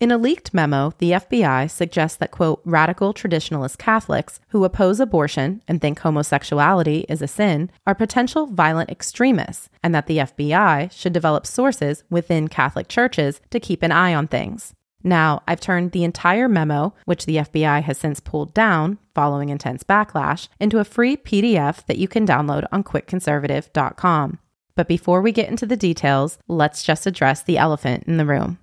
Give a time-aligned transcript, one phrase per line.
[0.00, 5.60] In a leaked memo, the FBI suggests that, quote, radical traditionalist Catholics who oppose abortion
[5.66, 11.12] and think homosexuality is a sin are potential violent extremists, and that the FBI should
[11.12, 14.72] develop sources within Catholic churches to keep an eye on things.
[15.02, 19.82] Now, I've turned the entire memo, which the FBI has since pulled down following intense
[19.82, 24.38] backlash, into a free PDF that you can download on quickconservative.com.
[24.76, 28.58] But before we get into the details, let's just address the elephant in the room.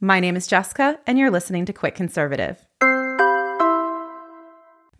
[0.00, 2.66] My name is Jessica, and you're listening to Quick Conservative.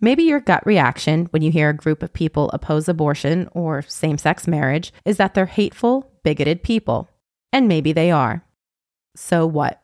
[0.01, 4.17] Maybe your gut reaction when you hear a group of people oppose abortion or same
[4.17, 7.07] sex marriage is that they're hateful, bigoted people.
[7.53, 8.43] And maybe they are.
[9.15, 9.83] So what?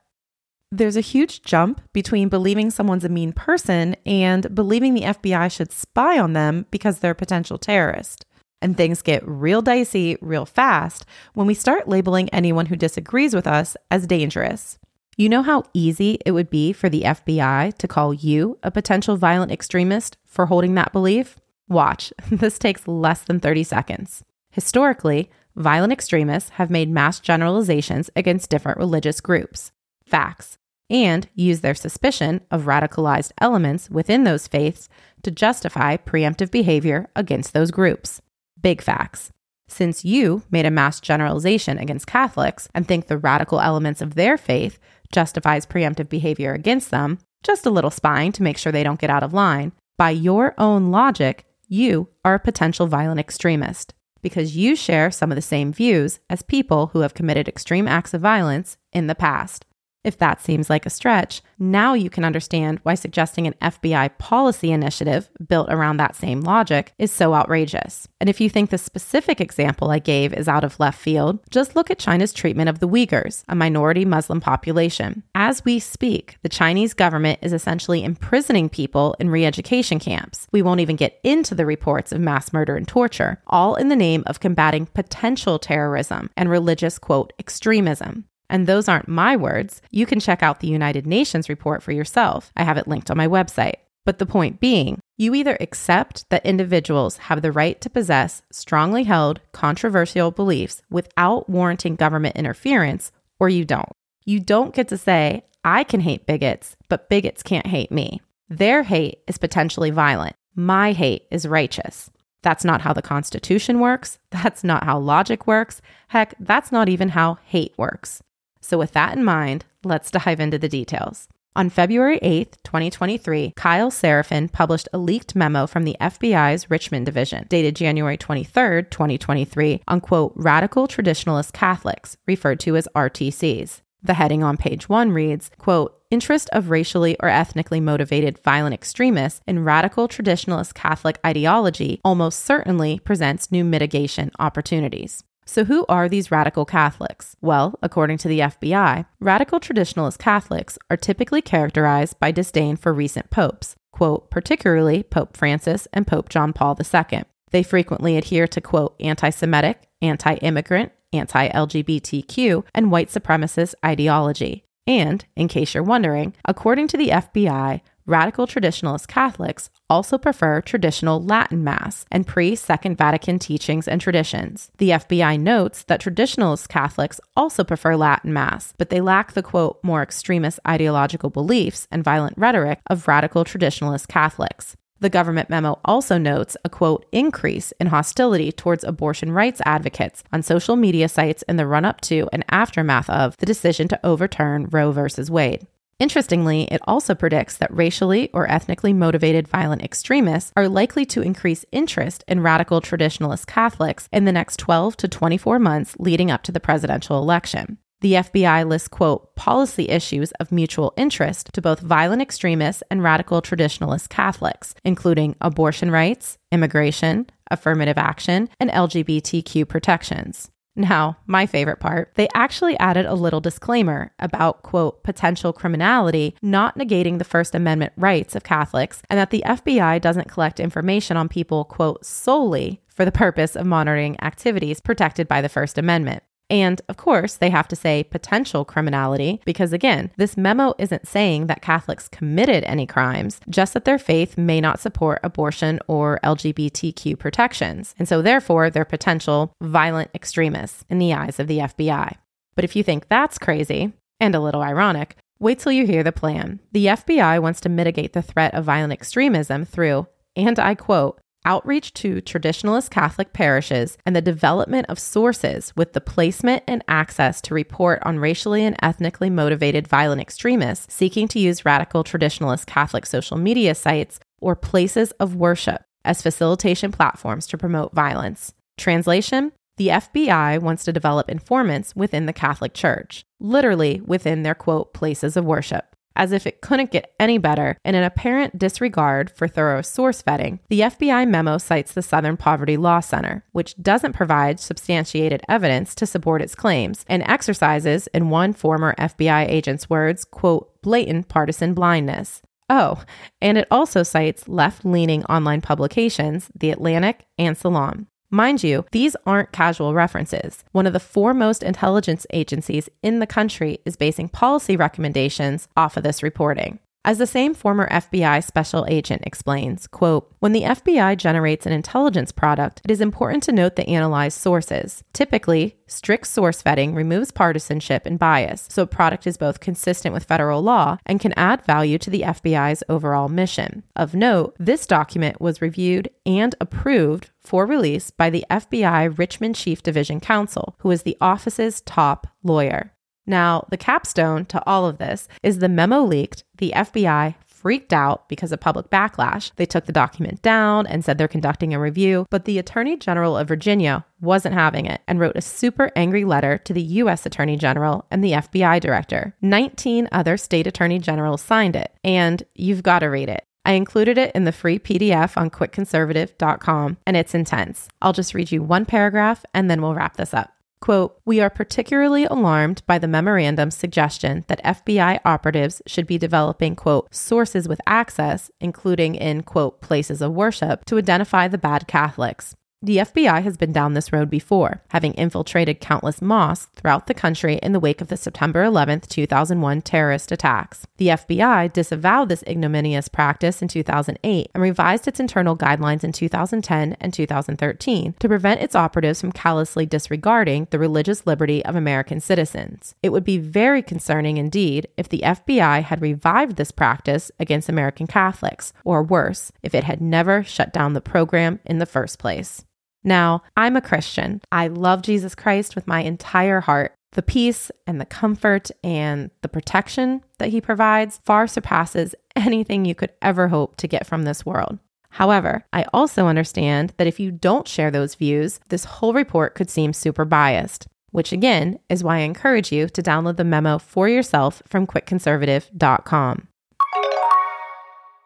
[0.72, 5.72] There's a huge jump between believing someone's a mean person and believing the FBI should
[5.72, 8.26] spy on them because they're a potential terrorist.
[8.64, 13.46] And things get real dicey real fast when we start labeling anyone who disagrees with
[13.46, 14.80] us as dangerous.
[15.16, 19.16] You know how easy it would be for the FBI to call you a potential
[19.16, 21.40] violent extremist for holding that belief?
[21.70, 24.24] Watch, this takes less than 30 seconds.
[24.50, 29.72] Historically, violent extremists have made mass generalizations against different religious groups,
[30.04, 30.58] facts,
[30.90, 34.90] and use their suspicion of radicalized elements within those faiths
[35.22, 38.20] to justify preemptive behavior against those groups.
[38.60, 39.32] Big facts.
[39.68, 44.38] Since you made a mass generalization against Catholics and think the radical elements of their
[44.38, 44.78] faith
[45.14, 49.10] justifies preemptive behavior against them, just a little spying to make sure they don't get
[49.10, 54.76] out of line, by your own logic, you are a potential violent extremist because you
[54.76, 58.78] share some of the same views as people who have committed extreme acts of violence
[58.92, 59.66] in the past.
[60.04, 64.72] If that seems like a stretch, now you can understand why suggesting an FBI policy
[64.72, 68.08] initiative built around that same logic is so outrageous.
[68.20, 71.76] And if you think the specific example I gave is out of left field, just
[71.76, 75.24] look at China's treatment of the Uyghurs, a minority Muslim population.
[75.36, 80.48] As we speak, the Chinese government is essentially imprisoning people in re education camps.
[80.52, 83.96] We won't even get into the reports of mass murder and torture, all in the
[83.96, 88.26] name of combating potential terrorism and religious, quote, extremism.
[88.54, 89.82] And those aren't my words.
[89.90, 92.52] You can check out the United Nations report for yourself.
[92.56, 93.78] I have it linked on my website.
[94.06, 99.06] But the point being, you either accept that individuals have the right to possess strongly
[99.06, 103.90] held, controversial beliefs without warranting government interference, or you don't.
[104.24, 108.22] You don't get to say, I can hate bigots, but bigots can't hate me.
[108.50, 110.36] Their hate is potentially violent.
[110.56, 112.12] My hate is righteous.
[112.44, 114.20] That's not how the Constitution works.
[114.30, 115.82] That's not how logic works.
[116.10, 118.22] Heck, that's not even how hate works.
[118.64, 121.28] So, with that in mind, let's dive into the details.
[121.56, 127.46] On February 8th, 2023, Kyle Seraphin published a leaked memo from the FBI's Richmond Division,
[127.48, 133.82] dated January 23rd, 2023, on quote, radical traditionalist Catholics, referred to as RTCs.
[134.02, 139.42] The heading on page one reads, quote, interest of racially or ethnically motivated violent extremists
[139.46, 145.24] in radical traditionalist Catholic ideology almost certainly presents new mitigation opportunities.
[145.46, 147.36] So, who are these radical Catholics?
[147.42, 153.30] Well, according to the FBI, radical traditionalist Catholics are typically characterized by disdain for recent
[153.30, 157.24] popes, quote, particularly Pope Francis and Pope John Paul II.
[157.52, 164.64] They frequently adhere to, quote, anti Semitic, anti immigrant, anti LGBTQ, and white supremacist ideology.
[164.86, 171.24] And, in case you're wondering, according to the FBI, Radical traditionalist Catholics also prefer traditional
[171.24, 174.70] Latin Mass and pre Second Vatican teachings and traditions.
[174.78, 179.80] The FBI notes that traditionalist Catholics also prefer Latin Mass, but they lack the quote,
[179.84, 184.76] more extremist ideological beliefs and violent rhetoric of radical traditionalist Catholics.
[185.00, 190.44] The government memo also notes a quote increase in hostility towards abortion rights advocates on
[190.44, 194.68] social media sites in the run up to and aftermath of the decision to overturn
[194.72, 195.02] Roe v.
[195.30, 195.68] Wade.
[196.04, 201.64] Interestingly, it also predicts that racially or ethnically motivated violent extremists are likely to increase
[201.72, 206.52] interest in radical traditionalist Catholics in the next 12 to 24 months leading up to
[206.52, 207.78] the presidential election.
[208.02, 213.42] The FBI lists, quote, policy issues of mutual interest to both violent extremists and radical
[213.42, 220.52] traditionalist Catholics, including abortion rights, immigration, affirmative action, and LGBTQ protections.
[220.76, 226.78] Now, my favorite part, they actually added a little disclaimer about, quote, potential criminality, not
[226.78, 231.30] negating the First Amendment rights of Catholics, and that the FBI doesn't collect information on
[231.30, 236.24] people, quote, solely for the purpose of monitoring activities protected by the First Amendment.
[236.54, 241.48] And of course, they have to say potential criminality because, again, this memo isn't saying
[241.48, 247.18] that Catholics committed any crimes, just that their faith may not support abortion or LGBTQ
[247.18, 247.96] protections.
[247.98, 252.18] And so, therefore, they're potential violent extremists in the eyes of the FBI.
[252.56, 255.18] But if you think that's crazy, and a little ironic.
[255.40, 256.60] Wait till you hear the plan.
[256.72, 261.94] The FBI wants to mitigate the threat of violent extremism through, and I quote, outreach
[261.94, 267.54] to traditionalist Catholic parishes, and the development of sources with the placement and access to
[267.54, 273.38] report on racially and ethnically motivated violent extremists seeking to use radical traditionalist Catholic social
[273.38, 278.54] media sites or places of worship as facilitation platforms to promote violence.
[278.78, 284.94] Translation The FBI wants to develop informants within the Catholic Church, literally within their quote,
[284.94, 285.93] places of worship.
[286.16, 290.60] As if it couldn't get any better, in an apparent disregard for thorough source vetting,
[290.70, 296.06] the FBI memo cites the Southern Poverty Law Center, which doesn't provide substantiated evidence to
[296.06, 302.42] support its claims and exercises, in one former FBI agent's words, quote, blatant partisan blindness.
[302.70, 303.04] Oh,
[303.42, 308.08] and it also cites left leaning online publications, The Atlantic and Salon.
[308.34, 310.64] Mind you, these aren't casual references.
[310.72, 316.04] One of the foremost intelligence agencies in the country is basing policy recommendations off of
[316.04, 316.80] this reporting.
[317.06, 322.32] As the same former FBI special agent explains, quote, when the FBI generates an intelligence
[322.32, 325.04] product, it is important to note the analyzed sources.
[325.12, 330.24] Typically, strict source vetting removes partisanship and bias, so a product is both consistent with
[330.24, 333.84] federal law and can add value to the FBI's overall mission.
[333.98, 339.84] Of note, this document was reviewed and approved for release by the FBI Richmond Chief
[339.84, 342.94] Division Counsel, who is the office's top lawyer.
[343.26, 348.28] Now, the capstone to all of this is the memo leaked, the FBI freaked out
[348.28, 349.52] because of public backlash.
[349.56, 353.38] They took the document down and said they're conducting a review, but the Attorney General
[353.38, 357.56] of Virginia wasn't having it and wrote a super angry letter to the US Attorney
[357.56, 359.34] General and the FBI Director.
[359.42, 363.46] 19 other state attorney generals signed it, and you've got to read it.
[363.66, 367.88] I included it in the free PDF on quickconservative.com, and it's intense.
[368.02, 370.54] I'll just read you one paragraph and then we'll wrap this up.
[370.84, 376.76] Quote, we are particularly alarmed by the memorandum's suggestion that FBI operatives should be developing,
[376.76, 382.58] quote, sources with access, including in, quote, places of worship, to identify the bad Catholics.
[382.86, 387.58] The FBI has been down this road before, having infiltrated countless mosques throughout the country
[387.64, 390.86] in the wake of the September 11, 2001 terrorist attacks.
[390.98, 396.98] The FBI disavowed this ignominious practice in 2008 and revised its internal guidelines in 2010
[397.00, 402.96] and 2013 to prevent its operatives from callously disregarding the religious liberty of American citizens.
[403.02, 408.08] It would be very concerning indeed if the FBI had revived this practice against American
[408.08, 412.66] Catholics, or worse, if it had never shut down the program in the first place.
[413.04, 414.42] Now, I'm a Christian.
[414.52, 416.96] I love Jesus Christ with my entire heart.
[417.12, 422.96] The peace and the comfort and the protection that he provides far surpasses anything you
[422.96, 424.80] could ever hope to get from this world.
[425.12, 429.70] However, I also understand that if you don't share those views, this whole report could
[429.70, 434.10] seem super biased, which again is why I encourage you to download the memo for
[434.10, 436.48] yourself from quickconservative.com.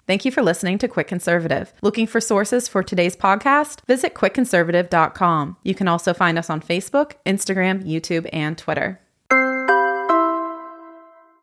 [0.07, 1.73] Thank you for listening to Quick Conservative.
[1.81, 3.85] Looking for sources for today's podcast?
[3.87, 5.57] Visit quickconservative.com.
[5.63, 9.01] You can also find us on Facebook, Instagram, YouTube, and Twitter.